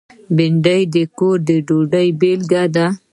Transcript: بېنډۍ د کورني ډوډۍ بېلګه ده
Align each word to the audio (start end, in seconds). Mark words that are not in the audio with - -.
بېنډۍ 0.35 0.81
د 0.93 0.95
کورني 1.17 1.57
ډوډۍ 1.67 2.07
بېلګه 2.19 2.63
ده 2.75 2.85